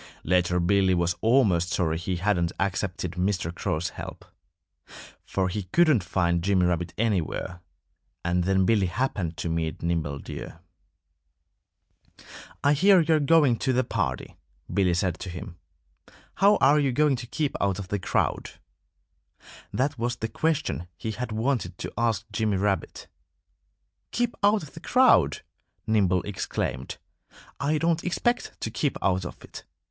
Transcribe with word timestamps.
Later 0.23 0.59
Billy 0.59 0.95
was 0.95 1.13
almost 1.21 1.69
sorry 1.69 1.99
he 1.99 2.15
hadn't 2.15 2.51
accepted 2.59 3.11
Mr. 3.11 3.53
Crow's 3.53 3.89
help. 3.89 4.25
For 5.23 5.47
he 5.47 5.65
couldn't 5.71 6.03
find 6.03 6.41
Jimmy 6.43 6.65
Rabbit 6.65 6.91
anywhere. 6.97 7.61
And 8.25 8.43
then 8.45 8.65
Billy 8.65 8.87
happened 8.87 9.37
to 9.37 9.47
meet 9.47 9.83
Nimble 9.83 10.17
Deer. 10.17 10.61
"I 12.63 12.73
hear 12.73 12.99
you're 13.01 13.19
going 13.19 13.57
to 13.59 13.73
the 13.73 13.83
party," 13.83 14.37
Billy 14.73 14.95
said 14.95 15.19
to 15.19 15.29
him. 15.29 15.59
"How 16.37 16.55
are 16.55 16.79
you 16.79 16.91
going 16.91 17.15
to 17.17 17.27
keep 17.27 17.55
out 17.61 17.77
of 17.77 17.89
the 17.89 17.99
crowd?" 17.99 18.53
That 19.71 19.99
was 19.99 20.15
the 20.15 20.29
question 20.29 20.87
he 20.97 21.11
had 21.11 21.31
wanted 21.31 21.77
to 21.77 21.93
ask 21.95 22.25
Jimmy 22.31 22.57
Rabbit. 22.57 23.05
"Keep 24.09 24.35
out 24.41 24.63
of 24.63 24.73
the 24.73 24.79
crowd!" 24.79 25.43
Nimble 25.85 26.23
exclaimed. 26.23 26.97
"I 27.59 27.77
don't 27.77 28.03
expect 28.03 28.59
to 28.61 28.71
keep 28.71 28.97
out 29.03 29.25
of 29.25 29.43
it. 29.43 29.63